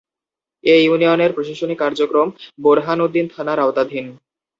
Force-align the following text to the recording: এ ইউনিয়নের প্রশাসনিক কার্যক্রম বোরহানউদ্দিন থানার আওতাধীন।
এ 0.63 0.75
ইউনিয়নের 0.83 1.31
প্রশাসনিক 1.33 1.77
কার্যক্রম 1.79 2.27
বোরহানউদ্দিন 2.59 3.25
থানার 3.33 3.59
আওতাধীন। 3.59 4.05